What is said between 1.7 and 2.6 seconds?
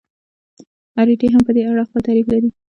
اړه خپل تعریف لري.